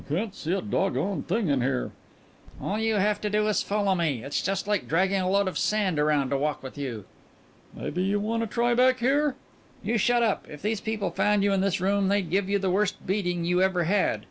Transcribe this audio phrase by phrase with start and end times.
[0.09, 1.91] "I can't see a dog gone thing in here."
[2.59, 4.23] "All you have to do is follow me.
[4.23, 7.05] It's just like dragging a load of sand round to walk with you."
[7.75, 9.35] "Maybe you wanta try back here."
[9.83, 10.47] "You shut up!
[10.49, 13.61] If these people found you in this room they'd give you the worst beating you
[13.61, 14.19] ever had.